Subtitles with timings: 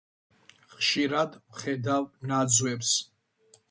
[0.77, 3.01] ხშირად ვხედავ ნაძვებს.